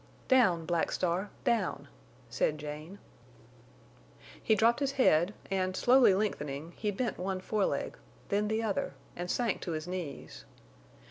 "Down, 0.27 0.65
Black 0.65 0.91
Star, 0.91 1.29
down," 1.43 1.87
said 2.27 2.57
Jane. 2.57 2.97
He 4.41 4.55
dropped 4.55 4.79
his 4.79 4.93
head, 4.93 5.35
and, 5.51 5.77
slowly 5.77 6.15
lengthening, 6.15 6.71
he 6.75 6.89
bent 6.89 7.19
one 7.19 7.39
foreleg, 7.39 7.95
then 8.29 8.47
the 8.47 8.63
other, 8.63 8.95
and 9.15 9.29
sank 9.29 9.61
to 9.61 9.73
his 9.73 9.87
knees. 9.87 10.43